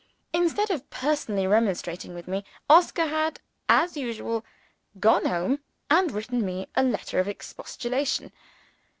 [0.33, 4.43] Instead of personally remonstrating with me, Oscar had (as usual)
[4.99, 5.59] gone home,
[5.91, 8.31] and written me a letter of expostulation.